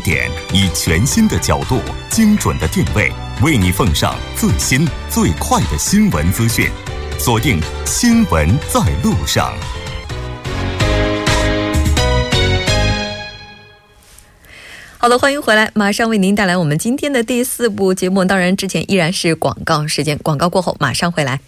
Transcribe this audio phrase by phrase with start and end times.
[0.00, 3.12] 点到八点，以全新的角度、精准的定位，
[3.42, 6.70] 为你奉上最新最快的新闻资讯。
[7.18, 9.52] 锁定《新闻在路上》。
[15.00, 18.24] 好的，欢迎回来，马上为您带来我们今天的第四部节目。
[18.24, 21.40] 当然，之前依然是广告时间，广告过后马上回来。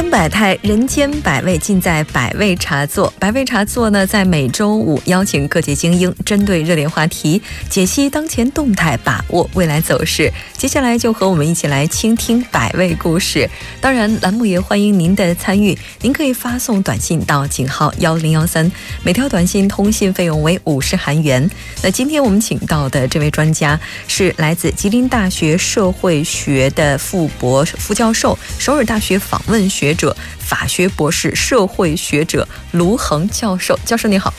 [0.00, 3.12] 间百态，人间百味，尽在百味茶座。
[3.18, 10.32] 百味茶座呢，在每周五邀请各界精英，针对热点话题解析当前动态，把握未来走势。
[10.56, 13.46] 接下来就和我们一起来倾听百味故事。
[13.78, 21.46] 当然，栏目也欢迎您的参与，您可以发送短信到井号幺零幺三，每条短信通信费用为五十韩元。
[21.82, 23.78] 那今天我们请到的这位专家
[24.08, 29.68] 是来自吉林大学社会学的副博副教授，首尔大学访问。
[29.68, 34.32] 学者、法学博士、社会学者卢恒教授，教授你好，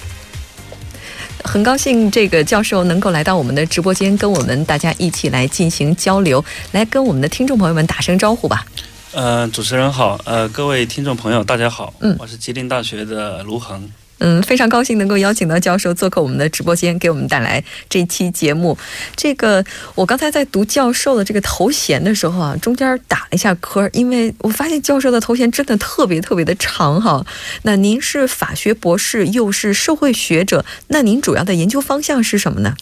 [1.43, 8.65] 很高兴这个教授能够来到我们的直播间，跟我们大家一起来进行交流，来跟我们的听众朋友们打声招呼吧。
[9.13, 13.91] 呃，主持人好，呃，各位听众朋友大家好，嗯，我是吉林大学的卢恒。
[14.23, 18.77] 嗯，非常高兴能够邀请到教授做客我们的直播间，给我们带来这期节目。
[19.15, 27.25] 这个我刚才在读教授的这个头衔的时候啊，中间打了一下磕，因为我发现教授的头衔真的特别特别的长哈。
[27.63, 32.75] 那您是法学博士，又是社会学者，那您主要的研究方向是什么呢？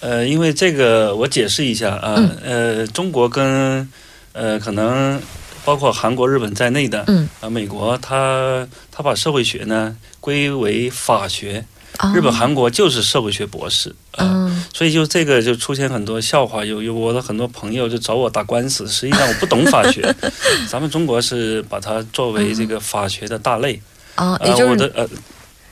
[0.00, 3.88] 呃，因为这个我解释一下啊，呃，中国跟
[4.32, 5.20] 呃可能
[5.62, 8.66] 包括韩国、日本在内的，嗯，啊，美国他
[9.00, 9.96] 他把社会学呢。
[10.20, 11.64] 归为法学，
[12.14, 20.14] 日本、韩国就是社会学博士啊，所以就这个就出现很多笑话，有有我的很多朋友就找我打官司，实际上我不懂法学，
[20.68, 23.80] 咱们中国是把它作为这个法学的大类
[24.14, 25.08] 啊，也就是呃，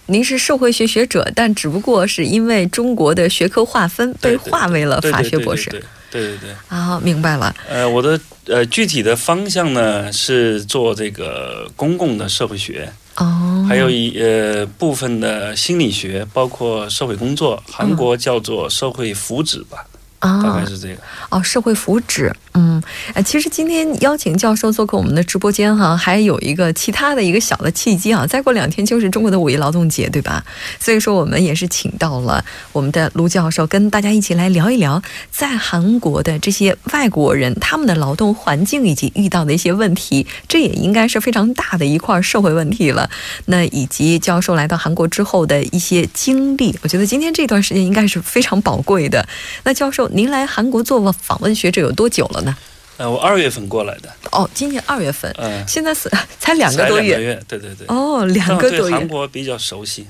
[0.07, 7.55] 您是社会学学者，但只不过是因为中国的学科划分被划为了法学博士，对对对，啊，明白了。
[7.69, 12.91] 呃，我的呃具体的方向呢是做这个公共的社会学。
[13.19, 19.85] 哦，还有一呃部分的心理学，包括社会工作，韩国叫做社会福祉吧。
[20.19, 20.97] 啊，大概是这个
[21.31, 22.83] 哦，社会福祉，嗯，
[23.15, 30.45] 哎，其实今天邀请教授做客我们的直播间哈，还有一个其他的一个小的契机啊，再过两天就是中国的五一劳动节，对吧？
[30.81, 43.09] 所以说我们也是请到了我们的卢教授，跟大家一起来聊一聊，在韩国的这些外国人他们的劳动环境以及遇到的一些问题，这也应该是非常大的一块社会问题了。
[43.45, 49.25] 那以及教授来到韩国之后的一些经历，我觉得今天这段时间应该是非常宝贵的。
[49.63, 50.08] 那教授。
[50.13, 52.57] 您来韩国做访问学者有多久了呢？
[52.97, 54.13] 呃，我二月份过来的。
[54.33, 55.33] 哦，今年二月份。
[55.39, 56.11] 嗯，现在是
[56.41, 57.41] 才两个多月。
[57.47, 57.87] 对对对。
[57.87, 58.97] 哦，两个多月。
[58.97, 60.05] 韩国比较熟悉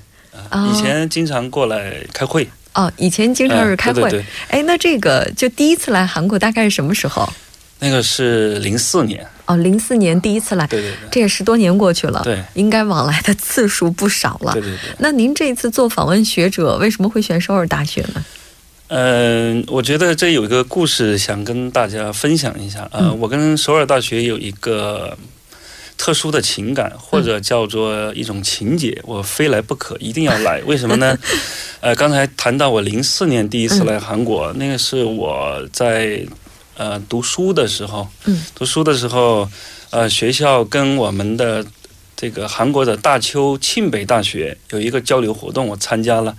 [0.49, 2.49] 啊，以前经常过来开会。
[2.73, 4.01] 哦，以前经常是开会。
[4.03, 4.25] 对对对。
[4.49, 7.29] 哎，那这个就第一次来韩国大概是什么时候？
[7.81, 9.27] 那个是零四年。
[9.45, 10.67] 哦，零四年第一次来。
[10.67, 11.09] 对对对。
[11.11, 12.23] 这也十多年过去了。
[12.25, 12.43] 对。
[12.55, 14.55] 应该往来的次数不少了。
[14.55, 14.97] 对对对。
[14.99, 18.25] 那您这次做访问学者，为什么会选首尔大学呢？
[18.89, 23.13] 嗯，我觉得这有一个故事想跟大家分享一下啊。
[23.13, 25.17] 我跟首尔大学有一个
[25.99, 30.63] 特殊的情感，或者叫做一种情节，我非来不可，一定要来。
[30.63, 31.19] 为什么呢？
[31.81, 36.27] 呃，刚才谈到我零四年第一次来韩国，那个是我在
[36.79, 39.51] 呃读书的时候，嗯，读书的时候，
[39.91, 41.63] 呃，学校跟我们的
[42.17, 46.35] 这个韩国的大邱庆北大学有一个交流活动，我参加了。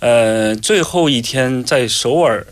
[0.00, 2.46] 呃，最后一天在首尔，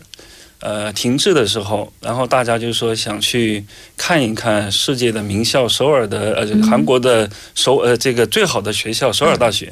[0.59, 3.63] 呃，停滞的时候，然后大家就说想去
[3.95, 9.71] 看一看世界的名校首尔的呃韩国的首呃这个最好的学校首尔大学，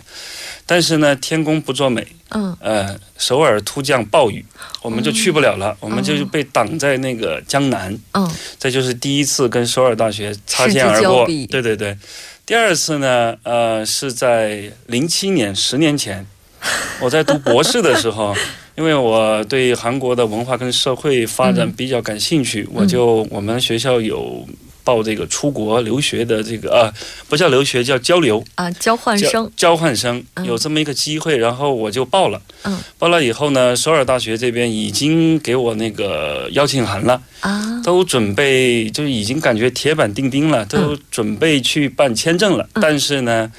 [0.67, 4.45] 但是呢天公不作美，嗯，呃首尔突降暴雨，
[4.83, 8.29] 我们就去不了了，我们就被挡在那个江南，嗯，
[8.59, 11.97] 这就是第一次跟首尔大学擦肩而过，对对对，
[12.45, 16.27] 第二次呢，呃是在零七年十年前。
[17.01, 18.35] 我在读博士的时候，
[18.75, 24.45] 因为我对韩国的文化跟社会发展比较感兴趣，我就我们学校有
[24.83, 26.93] 报这个出国留学的这个啊，
[27.29, 32.41] 不叫留学，叫交流啊，交换生，交换生有这么一个机会，然后我就报了。
[32.63, 43.51] 嗯，报了以后呢，首尔大学这边已经给我那个邀请函了啊，都准备就已经感觉铁板钉钉了，都准备去办签证了，但是呢。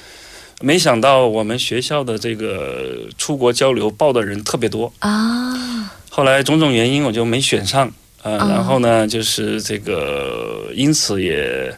[0.61, 5.91] 没想到我们学校的这个出国交流报的人特别多啊。
[6.09, 7.91] 后来种种原因，我就没选上
[8.23, 11.75] 呃，哦然后呢，就是这个，因此也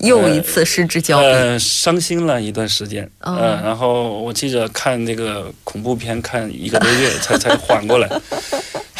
[0.00, 1.26] 又一次失之交臂。
[1.26, 3.10] 呃伤心了一段时间。
[3.20, 8.08] 嗯呃，然后我记着看那个恐怖片，看一个多月才 才缓过来。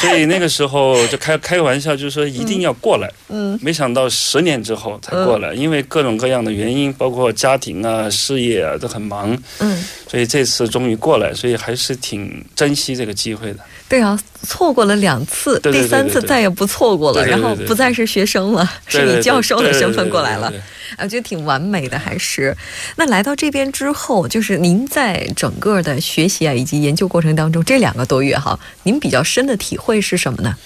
[0.03, 3.11] 所以那个时候就开开个玩笑，就是说一定要过来。
[3.29, 3.59] 嗯。
[3.63, 13.61] 没想到十年之后才过来，因为各种各样的原因，包括家庭啊、事业啊都很忙，嗯，所以这次终于过来，所以还是挺珍惜这个机会的。
[13.93, 20.51] 对啊，错过了两次，对对对第三次再也不错过了，然后不再是学生了，是以教授的身份过来了
[20.99, 22.57] 我觉得挺完美的，还是。
[22.97, 30.57] 那来到这边之后，就是您在整个的学习啊以及研究过程当中，这两个多月哈，您比较深的体会是什么呢？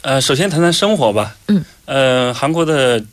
[0.00, 1.36] 呃，首先谈谈生活吧。
[1.48, 1.62] 嗯。
[1.84, 3.04] 呃，韩国的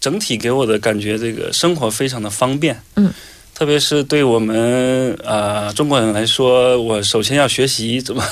[0.00, 2.80] 整体给我的感觉，这个生活非常的方便。
[2.94, 3.12] 嗯。
[3.54, 8.24] 特别是对我们呃中国人来说，我首先要学习怎么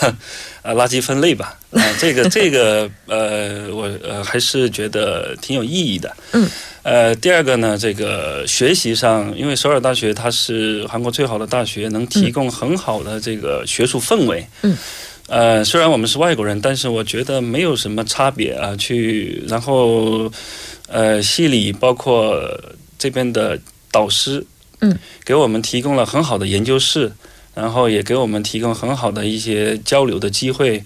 [0.62, 1.58] 呃垃圾分类吧。
[1.70, 6.16] 啊、这个这个呃，我呃还是觉得挺有意义的。
[6.32, 6.48] 嗯。
[6.82, 14.46] 呃，第二个呢，这个学习上，因为首尔大学它是韩国最好的大学，能提供很好的这个学术氛围。
[14.62, 14.76] 嗯。
[15.28, 18.74] 呃，虽然我们是外国人，但是我觉得没有什么差别啊。
[18.76, 20.32] 去，然后，
[20.88, 22.34] 呃，系里包括
[22.98, 23.56] 这边的
[23.92, 24.44] 导师，
[24.80, 27.12] 嗯，给我们提供了很好的研究室，
[27.54, 30.82] 然后也给我们提供很好的一些交流的机会。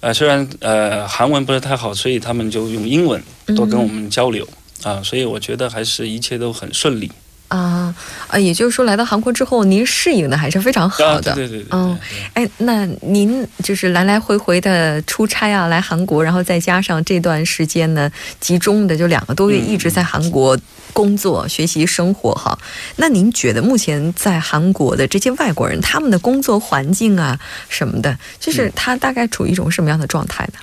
[0.00, 3.20] 呃，虽然呃韩文不是太好，所以他们就用英文
[3.56, 4.46] 多跟我们交流、
[4.84, 7.10] 啊，所以我觉得还是一切都很顺利。
[7.48, 7.94] 啊
[8.28, 11.34] 啊，也就是说，来到韩国之后，您适应的还是非常好啊，的。
[11.34, 11.98] 对对对对，嗯
[12.34, 20.58] 对哎，那您就是来来回回的出差啊，来韩国，然后再加上这段时间呢，集中的就两个多月嗯一直在韩国
[20.92, 22.58] 工作、学习、生活哈。
[22.96, 30.58] 那您觉得目前在韩国的这些外国人，他们的工作环境啊什么的，嗯就是他大概处于一种什么样的状态呢？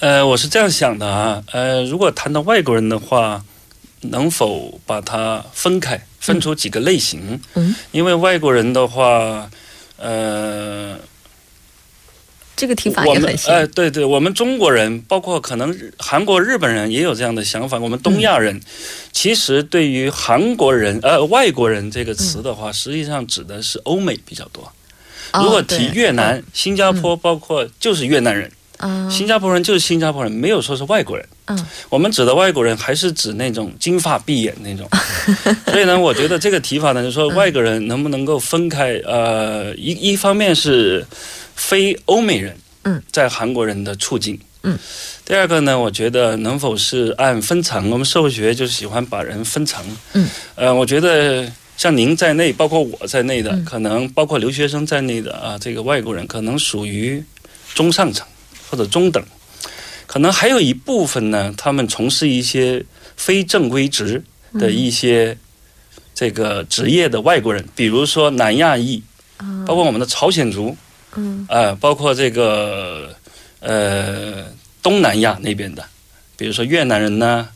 [0.00, 3.42] 呃，我是这样想的啊，呃，如果谈到外国人的话，
[4.10, 7.40] 能否把它分开，分出几个类型？
[7.54, 9.50] 嗯，因为外国人的话，
[9.96, 10.98] 呃，
[12.56, 13.52] 这个提法也很新。
[13.52, 17.78] 呃，对对，我们中国人，包括可能韩国、日本人也有这样的想法。
[17.78, 18.60] 我们东亚人，
[19.12, 24.62] 其实对于韩国人呃外国人这个词的话，实际上指的是欧美比较多。
[24.62, 24.72] 哦
[25.42, 31.26] 如果提越南、新加坡，包括就是越南人，啊，新加坡人就是新加坡人，没有说是外国人。
[31.46, 34.88] 嗯我们指的外国人还是指那种金发碧眼那种。
[35.70, 39.00] 所以呢，我觉得这个提法呢，就是说外国人能不能够分开？
[39.04, 41.06] 呃，一一方面是
[41.54, 44.76] 非欧美人，嗯，在韩国人的处境，嗯。
[45.24, 47.90] 第二个呢，我觉得能否是按分层？
[47.90, 49.84] 我们社会学就是喜欢把人分层。
[50.12, 50.28] 嗯。
[50.56, 57.22] 呃，我觉得像您在内，包括我在内的，嗯可能包括留学生在内的啊，这个外国人可能属于
[57.74, 58.26] 中上层
[58.76, 59.24] 或者中等。
[60.06, 62.84] 可能还有一部分呢，他们从事一些
[63.16, 64.22] 非正规职
[64.54, 65.36] 的一些
[66.14, 69.02] 这个职业的外国人，比如说南亚裔，
[69.66, 70.76] 包括我们的朝鲜族，
[71.16, 73.14] 嗯啊、包括这个
[73.60, 74.44] 呃
[74.82, 75.84] 东南亚那边的，
[76.36, 77.48] 比如说越南人呢，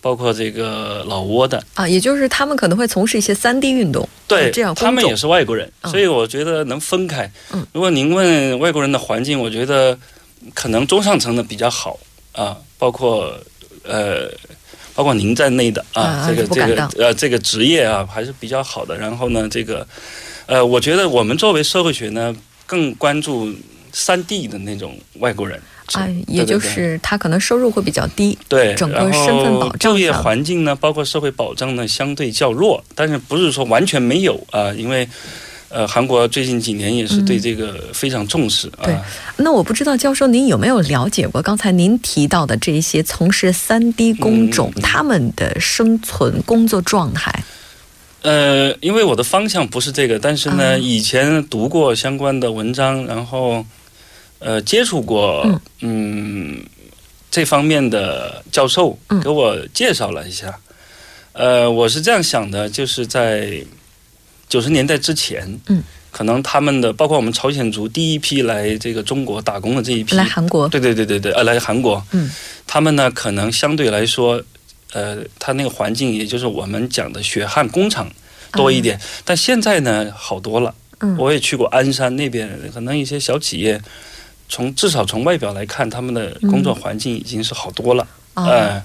[0.00, 7.30] 包括这个老挝的，啊，也就是他们可能会从事一些三 D 运动，对，这样他们也是外国人，嗯所以我觉得能分开。
[7.52, 9.98] 嗯如果您问外国人的环境，我觉得
[10.54, 11.98] 可能中上层的比较好
[12.32, 13.32] 啊，包括
[13.82, 14.30] 呃，
[14.94, 18.96] 包括您在内的啊，啊这个这个呃这个职业啊还是比较好的。
[18.96, 19.86] 然后呢，这个
[20.46, 22.34] 呃，我觉得我们作为社会学呢，
[22.66, 23.52] 更关注
[23.92, 25.60] 三 D 的那种外国人。
[25.94, 34.70] 啊，也就是他可能收入会比较低，对，整个身份保障就业环境呢，包括社会保障呢，相对较弱，但是不是说完全没有啊？
[34.74, 35.08] 因为
[35.70, 38.96] 呃，韩国最近几年也是对这个非常重视对
[39.36, 47.44] 那我不知道教授您有没有了解过刚才您提到的这些从事三 D 工种、他们的生存工作状态？
[48.22, 50.76] 呃，因为我的方向不是这个，但是呢，啊。
[50.76, 53.64] 以前读过相关的文章，然后
[54.38, 55.60] 呃接触过嗯。
[55.80, 56.64] 嗯
[57.30, 59.20] 这方面的教授嗯。
[59.20, 60.58] 给我介绍了一下。
[61.32, 63.62] 呃，我是这样想的，就是在
[64.48, 72.30] 九十年代之前，嗯，可能他们的包括我们朝鲜族第一批来这个中国打工的这一批，来韩国，对对对对对，呃，来韩国，嗯，
[72.66, 74.42] 他们呢可能相对来说，
[74.92, 78.10] 呃，他那个环境也就是我们讲的血汗工厂
[78.52, 80.74] 多一点，但现在呢好多了。
[81.00, 81.16] 嗯。
[81.18, 83.80] 我也去过鞍山那边，可能一些小企业，
[84.48, 88.06] 从至少从外表来看，他们的工作环境已经是好多了。
[88.34, 88.82] 啊、呃，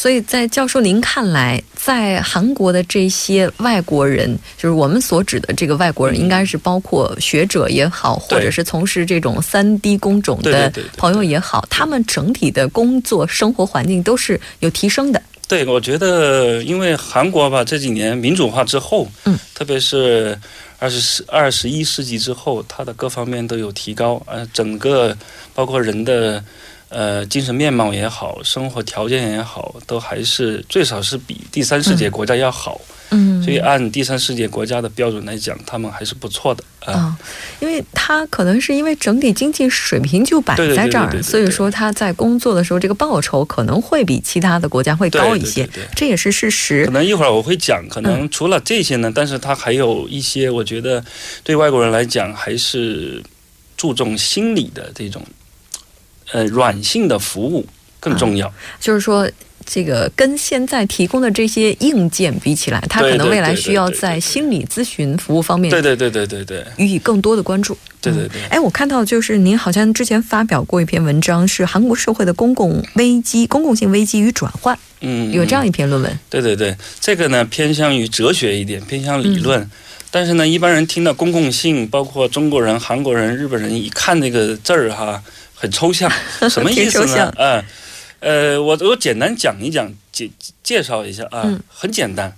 [0.00, 15.22] 所以在教授您看来，在韩国的这些外国人，就是我们所指的这个外国人，应该是包括学者也好，或者是从事这种三 D 工种的朋友也好，他们整体的工作生活环境都是有提升的。
[15.46, 20.34] 对，我觉得，因为韩国吧这几年民主化之后，嗯，特别是
[20.78, 25.14] 二十世二十一世纪之后，它的各方面都有提高，呃，整个
[25.52, 26.42] 包括人的
[26.90, 32.78] 呃精神面貌也好，生活条件也好，都还是最少是比第三世界国家要好。
[33.12, 37.18] 嗯，所以按第三世界国家的标准来讲，他们还是不错的啊。
[37.58, 46.86] 因为他可能是因为整体经济水平就摆在这儿，所以说他在工作的时候这个报酬可能会比其他的国家会高一些，这也是事实。
[46.86, 51.04] 可能一会儿我会讲，可能除了这些呢，但是他还有一些，我觉得
[51.42, 53.20] 对外国人来讲还是
[53.76, 55.20] 注重心理的这种
[56.32, 57.66] 呃软性的服务
[57.98, 59.30] 更重要，就是说。
[59.66, 67.76] 这个跟现在提供的这些硬件比起来，它可能未来需要在心理咨询服务方面，对对对对对对，予以更多的关注。
[68.00, 68.42] 对对对。
[68.48, 74.76] 哎，我看到就是您好像之前发表过一篇文章，是韩国社会的公共危机、公共性危机与转换。
[75.02, 76.18] 嗯，有这样一篇论文。
[76.28, 79.70] 对对对，这个呢偏向于哲学一点，偏向理论。
[80.10, 85.22] 但是呢，一般人听到公共性，包括中国人、韩国人、日本人，一看那个字儿哈，
[85.60, 86.10] 很抽象，
[86.48, 87.32] 什么意思呢？
[87.36, 87.64] 嗯。
[88.20, 90.30] 呃，我我简单讲一讲，介
[90.62, 92.36] 介绍一下啊，很简单。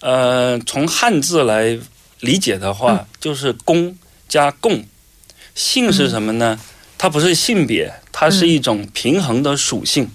[0.00, 1.78] 呃，从汉字来
[2.20, 3.96] 理解的话，就是公
[4.28, 4.84] 加共，
[5.54, 6.58] 性是什么呢？
[6.98, 10.10] 它不是性别，它是一种平衡的属性，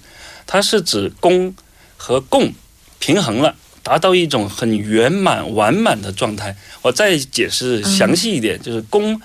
[0.46, 1.54] 它是指公
[1.96, 2.52] 和共
[2.98, 6.54] 平衡了，达到一种很圆满完满的状态。
[6.82, 9.18] 我再解释详细一点，就是公，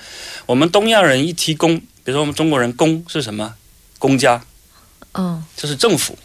[0.45, 3.53] 我们东亚人一提公，比如说我们中国人公是什么？
[3.99, 4.41] 公家。
[5.11, 6.17] 嗯，这是政府，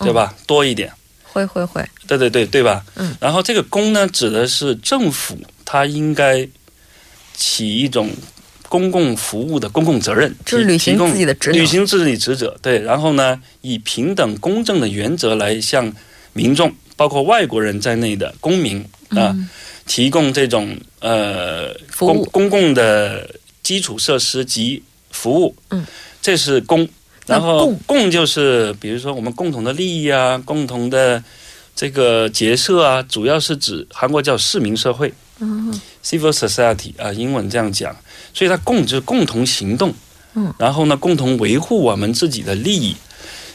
[0.00, 0.34] 对吧？
[0.44, 2.84] 多一点，会会会，对对对对吧？
[2.96, 6.48] 嗯，然后这个公呢，指的是政府，它应该
[7.32, 8.10] 起一种
[8.68, 12.58] 公共服务的公共责任，就是履行自己的职，履行自己职责。
[12.60, 15.92] 对，然后呢，以平等公正的原则来向
[16.32, 19.32] 民众，包括外国人在内的公民啊，
[19.86, 23.32] 提供这种呃公公共的
[23.62, 25.54] 基础设施及服务。
[25.70, 25.84] 嗯，
[26.22, 26.88] 这是公。
[27.26, 31.22] 然后共就是，比如说我们共同的利益啊，共同的
[31.76, 35.72] 这个结社啊，主要是指韩国叫市民社会嗯
[36.04, 37.94] ，civil society 啊，英文这样讲。
[38.34, 39.94] 所以它共就是共同行动，
[40.34, 42.96] 嗯，然后呢，共同维护我们自己的利益。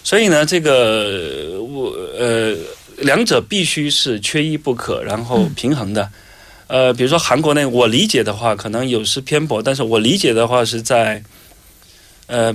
[0.04, 2.56] 所以呢，这个我呃，
[3.00, 6.10] 两者必须是缺一不可，然后平衡的。
[6.68, 11.22] 呃，比如说韩国呢，我理解的话，可能有失偏颇，但是我理解的话是在，
[12.28, 12.54] 呃。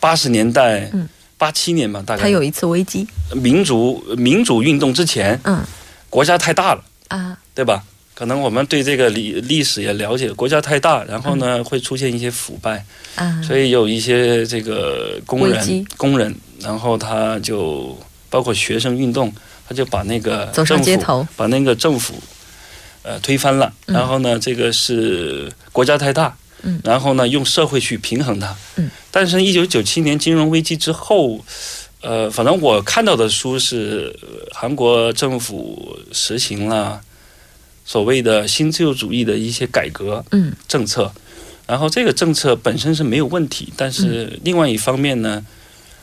[0.00, 0.88] 八十年代，
[1.36, 2.22] 八七年吧，大概。
[2.22, 3.04] 他有一次危机。
[3.32, 5.60] 民主民主运动之前，嗯，
[6.08, 7.82] 国家太大了啊，对吧？
[8.14, 12.84] 可能我们对这个历历史也了解，国家太大，然后呢会出现一些腐败，
[13.16, 17.98] 啊，所以有一些这个工人工人，然后他就
[18.30, 19.32] 包括学生运动，
[19.68, 22.14] 他就把那个走上街头，把那个政府
[23.02, 26.36] 呃推翻了，然后呢，这个是国家太大。
[26.62, 28.56] 嗯，然后呢，用社会去平衡它。
[28.76, 31.44] 嗯，但是，一九九七年金融危机之后，
[32.00, 34.18] 呃，反正我看到的书是，
[34.52, 37.00] 韩国政府实行了
[37.84, 40.52] 所谓的新自由主义的一些改革嗯。
[40.66, 41.12] 政策，
[41.66, 45.44] 然后这个政策本身是没有问题，但是另外一方面呢，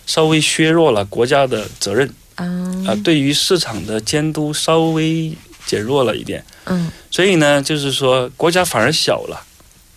[0.06, 2.10] 稍微削弱了国家的责任。
[2.36, 5.32] 啊，对于市场的监督稍微
[5.66, 6.44] 减弱了一点。
[6.66, 9.42] 嗯，所以呢，就是说国家反而小了。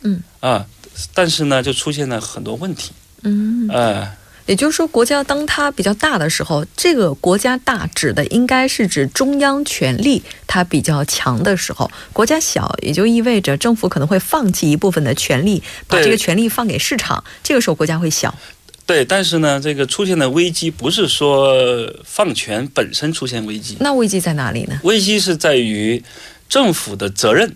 [0.02, 0.66] 嗯啊，
[1.14, 2.92] 但是呢，就出现了很多问题。
[3.22, 4.08] 嗯，呃，
[4.46, 17.22] 也就是说，国家当它比较大的时候，这个国家大指的应该是指中央权力它比较强的时候；国家小，也就意味着政府可能会放弃一部分的权利，把这个权利放给市场。
[17.42, 18.32] 这个时候，国家会小。
[18.86, 21.52] 对，但是呢，这个出现的危机不是说
[22.04, 24.80] 放权本身出现危机，那危机在哪里呢？
[24.84, 26.02] 危机是在于
[26.48, 27.54] 政府的责任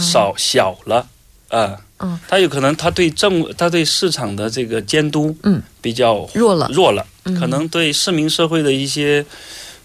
[0.00, 1.08] 少小了。
[1.52, 7.06] 啊，嗯，他有可能他对政他对市场的这个监督，嗯，比较弱了，弱了，
[7.38, 9.22] 可能对市民社会的一些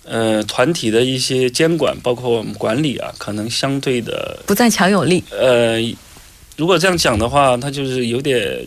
[0.06, 5.22] 呃团体的一些监管，包括我们管理啊，可能相对的不再强有力。
[5.30, 5.78] 呃，
[6.56, 8.66] 如果这样讲的话，他就是有点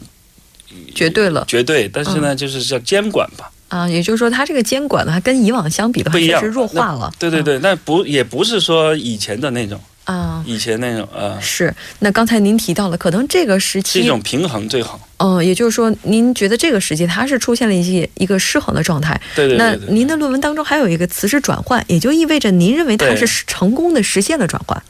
[0.95, 3.51] 绝对了，绝对，但是呢，就是叫监管吧。
[3.69, 7.11] 啊，也就是说，它这个监管呢，跟以往相比的话，确实弱化了。
[7.19, 9.81] 对对对，那不也不是说以前的那种。
[10.11, 11.73] 啊，以前那种啊，是。
[12.01, 15.01] 那刚才您提到了，可能这个时期是一种平衡最好。
[15.19, 19.21] 嗯、也就是说，您觉得这个时期它是出现了一些一个失衡的状态。
[19.37, 19.95] 对对那对对。
[19.95, 24.83] 您的论文当中还有一个词是转换，也就意味着您认为它是成功的实现了转换。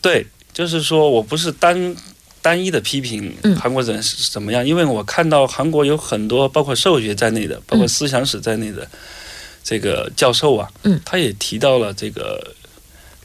[0.00, 1.96] 对，就是说我不是单
[2.40, 8.86] 单一的批评嗯韩国人是怎么样，因为我看到韩国有很多包括社会学在内的，包括思想史在内的
[9.64, 12.54] 这个教授啊，嗯他也提到了这个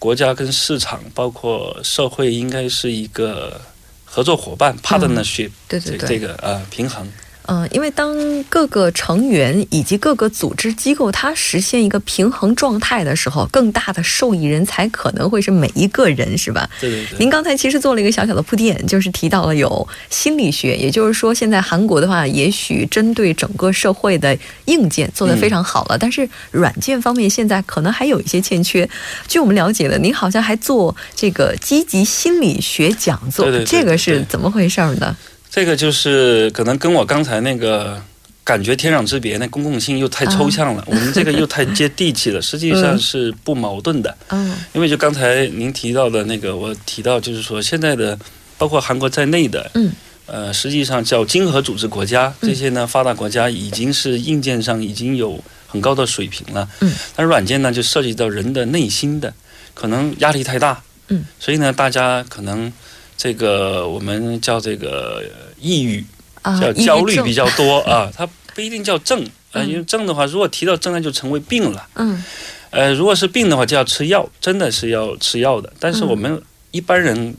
[0.06, 3.60] 国家跟市场，包括社会应该是一个
[4.04, 6.10] 合作伙伴 partnership，、这对对对。
[6.10, 7.12] 这个呃平衡。
[7.48, 16.70] 嗯，因为当各个成员以及各个组织机构它实现一个平衡状态的时候，更大的受益人才可能会是每一个人，是吧？
[16.80, 17.20] 对对对。
[17.20, 28.90] 您刚才其实做了一个小小的铺垫，就是提到了有心理学，也就是说，现在韩国的话，也许针对整个社会的硬件做得非常好了，但是软件方面现在可能还有一些欠缺。
[29.28, 35.16] 据我们了解的，您好像还做这个积极心理学讲座，对对对这个是怎么回事儿呢？
[35.56, 37.98] 这个就是可能跟我刚才那个
[38.44, 44.18] 感觉天壤之别，那公共性又太抽象了，我们这个又太接地气了，实际上是不矛盾的。
[44.32, 44.54] 嗯。
[44.74, 48.20] 因为就刚才您提到的那个，我提到就是说现在的
[48.58, 49.94] 包括韩国在内的，嗯，
[50.26, 52.50] 呃，实际上叫经合组织国家，嗯。
[52.50, 59.34] 这些呢发达国家已经是硬件上已经有很高的水平了，嗯，但软件呢就涉及到人的内心的，
[59.74, 62.70] 可能压力太大，嗯，所以呢大家可能
[63.18, 66.04] 这个我们叫这个呃抑郁。
[66.42, 71.88] 啊，叫焦虑比较多啊，它不一定叫症 啊、嗯因为症的话，如果提到症，那就成为病了。
[71.96, 72.24] 嗯
[72.70, 75.74] 呃，如果是病的话，就要吃药，真的是要吃药的。
[75.80, 77.36] 但是嗯我们一般人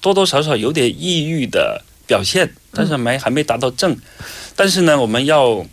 [0.00, 3.94] 多多少少有点抑郁的表现，但是没还没达到症。
[4.56, 5.66] 但是呢，我们要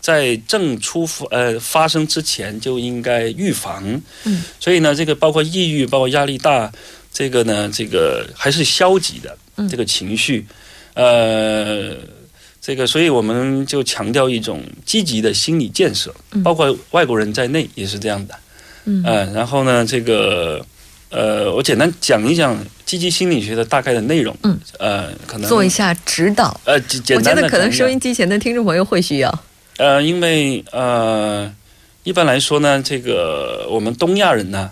[0.00, 4.02] 在症出呃发生之前就应该预防。
[4.24, 6.72] 嗯，所以呢，这个包括抑郁，包括压力大，
[7.12, 10.46] 这个呢，这个还是消极的嗯这个情绪，
[10.94, 11.96] 呃。
[12.62, 18.34] 这个，所以我们就强调一种积极的心理建设，嗯包括外国人在内也是这样的。
[18.84, 20.62] 嗯嗯，然后呢，这个
[21.08, 22.54] 呃，我简单讲一讲
[22.84, 24.36] 积极心理学的大概的内容。
[24.42, 26.60] 嗯，呃，可能做一下指导。
[26.66, 29.44] 呃简简我觉得可能收音机前的听众朋友会需要。
[29.78, 31.50] 呃，因为呃，
[32.02, 34.70] 一般来说呢，这个我们东亚人呢，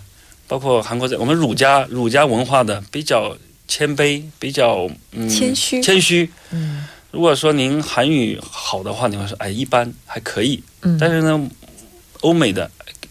[0.49, 6.29] 包括韩国在，我们儒家儒家文化的比较谦卑，比较嗯谦虚谦虚。
[6.51, 11.49] 嗯如果说您韩语好的话，你会说哎一般还可以，嗯，但是呢，
[12.21, 12.69] 欧美的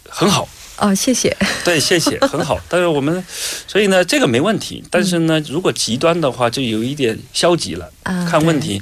[0.09, 0.49] 很好。
[0.81, 1.37] 哦，谢谢。
[1.65, 2.57] 对，谢谢， 很好。
[2.69, 3.25] 但是我们，
[3.67, 4.81] 所以呢，这个没问题。
[4.89, 7.93] 但是呢，如果极端的话，就有一点消极了。
[8.05, 8.81] 啊，看问题，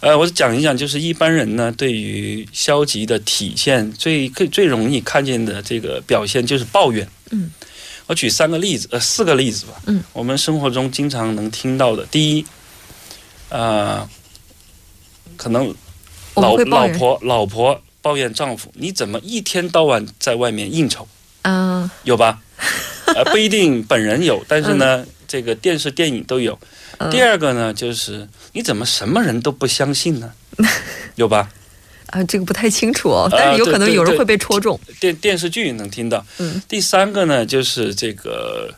[0.00, 7.08] 呃，我讲一讲，就是一般人呢，对于消极的体现，最最最容易看见的这个表现就是抱怨。
[7.30, 7.48] 嗯，
[8.06, 9.80] 我举三个例子，呃，四个例子吧。
[9.86, 12.46] 嗯，我们生活中经常能听到的，第一，
[13.48, 14.08] 呃，
[15.36, 15.74] 可能
[16.34, 21.06] 老老婆老婆抱怨丈夫，你怎么一天到晚在外面应酬？
[21.42, 22.40] 嗯有吧？
[23.06, 26.54] 呃，不一定 本人有，但是呢，这个电视、电影都有。
[26.98, 30.32] 嗯第二个呢，就是你怎么什么人都不相信呢？
[31.16, 31.50] 有吧？
[32.06, 34.78] 啊，这个不太清楚哦，啊但是有可能有人会被戳中。
[35.00, 36.24] 电电视剧能听到。
[36.38, 38.72] 嗯第三个呢，就是这个，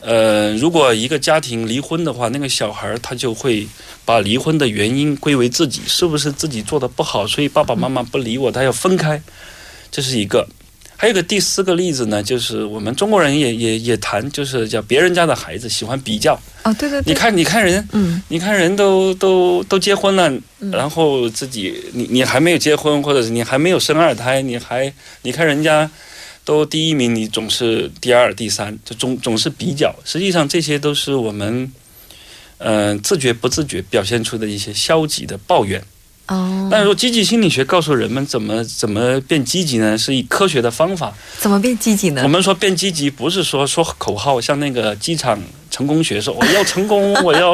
[0.00, 3.66] 呃，如果一个家庭离婚的话，那个小孩儿他就会
[4.04, 9.20] 把离婚的原因归为自己，是不是自己做的不好，所以爸爸妈妈不理我，他要分开，
[9.90, 10.46] 这是一个。
[11.00, 16.34] 还有个第四个例子呢，就是我们中国人也也也谈，就是叫别人家的孩子喜欢比较。
[16.64, 25.88] 哦，对对对，你看，你看人，嗯你看人都都都结婚了，嗯然后自己你你还没有结婚，或者是你还没有生二胎，你还你看人家
[26.44, 29.94] 都第一名，你总是第二、第三，就总总是比较。
[30.04, 31.70] 实际上这些都是我们
[32.58, 35.80] 嗯、呃自觉不自觉表现出的一些消极的抱怨。
[36.28, 39.96] 哦，但是说积极心理学告诉人们怎么怎么变积极呢？
[39.96, 41.12] 是以科学的方法。
[41.38, 42.28] 怎么变积极呢我？
[42.28, 47.52] 们说变积极，不是说说口号，像那个机场成功学说我要成功， 我要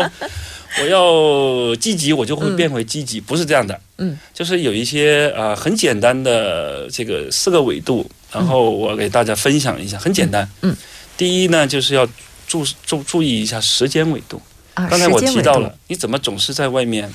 [0.80, 3.80] 我要积极，我就会变回积极，不是这样的。
[3.98, 10.42] 嗯，就是有一些啊、呃很简单的这个四个维度，然后我给大家分享一下，很简单。
[10.62, 10.76] 嗯嗯
[11.16, 12.04] 第一呢，就是要
[12.48, 14.42] 注注注意一下时间维度。
[14.74, 17.08] 啊，刚才我提到了，你怎么总是在外面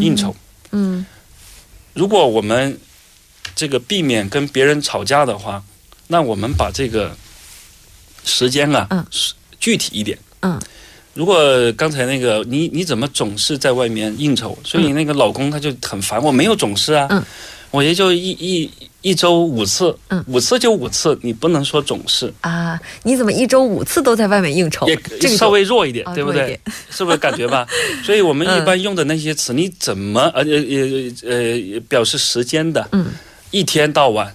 [0.00, 0.30] 应酬？
[0.30, 0.34] 嗯
[1.94, 2.78] 如果我们
[3.54, 5.62] 这个避免跟别人吵架的话，
[6.08, 7.16] 那我们把这个
[8.24, 9.06] 时间啊，嗯。
[9.10, 10.18] 是具体一点。
[10.40, 10.60] 嗯。
[11.14, 17.24] 如果刚才那个你你怎么总是在外面应酬，所以那个老公他就很烦，我没有总是啊，嗯。
[17.70, 18.70] 我也就一一
[19.04, 20.24] 一周五次，嗯。
[20.26, 24.88] 五次就五次，你不能说总是，啊，你怎么一周五次都在外面应酬？
[24.88, 26.58] 也这个稍微弱一点，啊对不对？
[26.90, 27.66] 是不是感觉吧？
[28.02, 33.12] 所以我们嗯一般用的那些词，你怎么呃呃呃呃表示时间的，嗯，
[33.50, 34.34] 一天到晚，永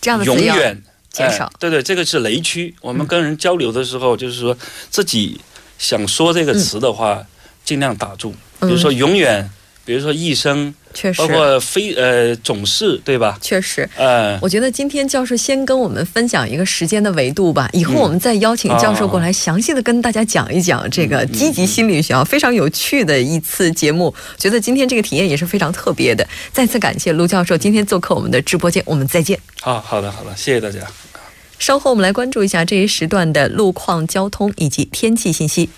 [0.00, 0.82] 这样的词要远。
[1.12, 1.44] 减少。
[1.46, 2.74] 哎对对，这个是雷区。
[2.80, 4.56] 我们跟人交流的时候，就是说
[4.90, 5.40] 自己
[5.78, 7.24] 想说这个词的话，
[7.64, 8.34] 尽量打住。
[8.60, 9.48] 比如说永远，
[9.84, 13.38] 比如说一生，确实包括非呃总是，对吧？
[13.40, 13.88] 确实。
[13.96, 24.14] 呃，我觉得今天教授先跟我们分享一个时间的维度吧，以后我们再邀请教授过来详细的跟大家讲一讲这个积极心理学啊，非常有趣的一次节目。
[24.36, 26.26] 觉得今天这个体验也是非常特别的。
[26.52, 29.38] 再次感谢卢教授今天做客我们的直播间，我们再见。
[29.60, 30.78] 好好的好的，谢谢大家。
[31.58, 35.68] 稍后我们来关注一下这一时段的路况、交通以及天气信息。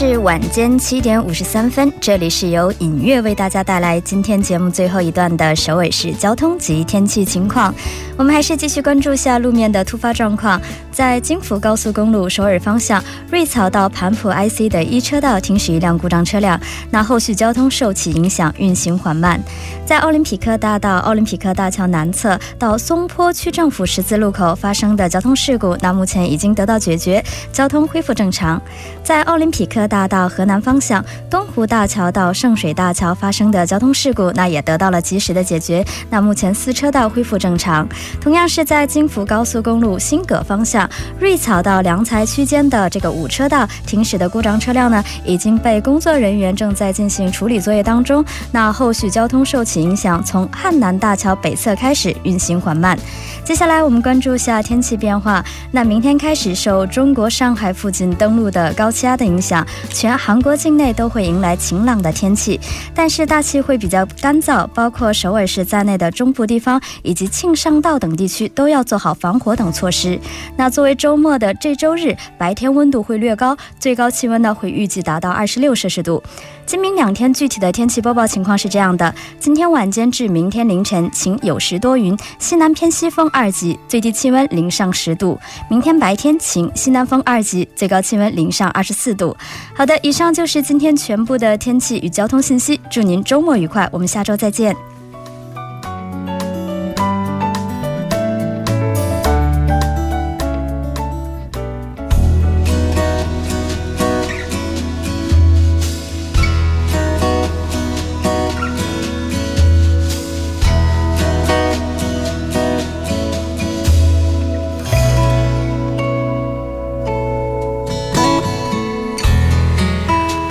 [0.00, 7.74] 是晚间七点五十三分，这里是由尹月为大家带来今天节目最后一段的首尾市交通及天气情况。
[8.16, 10.60] 我们还是继续关注下路面的突发状况。
[10.92, 19.40] 在京福高速公路首尔方向瑞草到盘浦 IC 的一车道停驶一辆故障车辆，那后续交通受其影响，运行缓慢。
[19.84, 28.60] 在奥林匹克大道奥林匹克大桥南侧到松坡区政府十字路口发生的交通事故，那目前已经得到解决，交通恢复正常。
[29.02, 35.84] 在奥林匹克大道河南方向东湖大桥到圣水大桥发生的交通事故，那也得到了及时的解决。
[36.10, 37.88] 那目前四车道恢复正常。
[38.20, 48.24] 同样是在京福高速公路新葛方向瑞草到良才区间的这个五车道停驶的故障车辆呢，已经被工作人员正在进行处理作业当中。
[48.52, 52.98] 那后续交通受其影响，从汉南大桥北侧开始运行缓慢。
[53.44, 55.42] 接下来我们关注一下天气变化。
[55.70, 62.58] 那明天开始，受中国上海附近登陆的高气压的影响，全韩国境内都会迎来晴朗的天气，
[62.94, 70.18] 但是大气会比较干燥，包括首尔市在内的中部地方以及庆尚道等地区都要做好防火等措施。
[70.56, 76.22] 那作为周末的这周日，白天温度会略高，最高气温呢会预计达到二十六摄氏度。
[76.68, 85.34] 今明两天具体的天气播报情况是这样的：今天晚间至明天凌晨晴有时多云，西南偏西风二级，最低气温零上十度；
[85.70, 89.34] 明天白天晴，西南风二级，最高气温零上二十四度。
[89.74, 92.78] 好的，以上就是今天全部的天气与交通信息。
[92.90, 94.76] 祝您周末愉快，我们下周再见。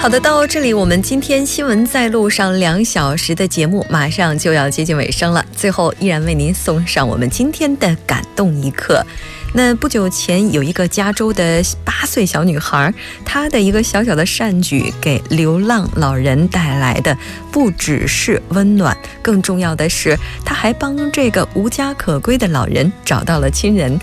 [0.08, 5.46] 好的，到这里我们今天新闻在路上两小时的节目马上就要接近尾声了。
[5.54, 9.06] 最后依然为您送上我们今天的感动一刻。
[9.54, 12.94] 那不久前有一个加州的八岁小女孩，
[13.26, 17.18] 她的一个小小的善举，给流浪老人带来的
[17.52, 24.00] 不只是温暖，更重要的是，她还帮这个无家可归的老人找到了亲人。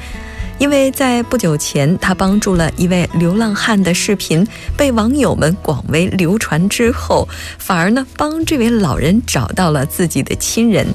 [0.59, 10.87] 因为在不久前，他帮助了一位流浪汉的视频被网友们广为流传之后，反而呢帮这位老人找到了自己的亲人。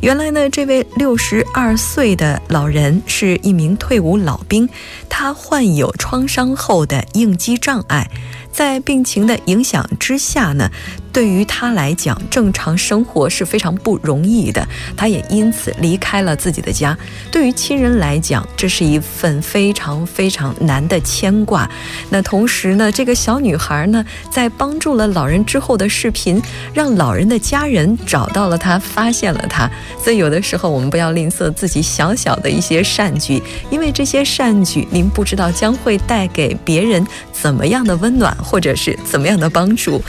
[0.00, 4.68] 原来呢，这位六十二岁的老人是一名退伍老兵，
[5.10, 8.10] 他患有创伤后的应激障碍，
[8.50, 10.70] 在病情的影响之下呢，
[11.12, 14.66] 对于他来讲，正常生活是非常不容易的。
[14.96, 16.96] 他也因此离开了自己的家。
[17.30, 21.68] 对于亲人来讲，这是一份非常非常难的牵挂。
[22.10, 26.40] 那同时呢，这个小女孩呢，在帮助了老人之后的视频，
[26.72, 29.68] 让老人的家人找到了她，发现了她。
[30.02, 40.00] 所以有的时候，我们不要吝啬自己小小的一些善举，因为这些善举，您不知道将会带给别人怎么样的温暖，或者是怎么样的帮助。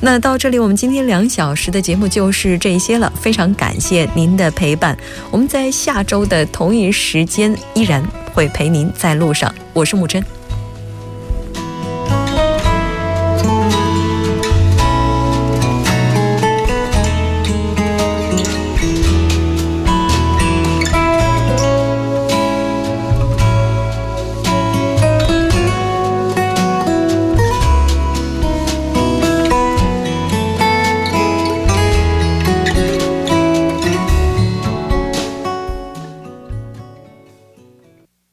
[0.00, 3.12] 那到这这里，我们今天两小时的节目就是这些了。
[3.20, 4.98] 非常感谢您的陪伴，
[5.30, 9.54] 我们在下周的同一时间依然会陪您在路上。
[9.72, 10.39] 我是木真。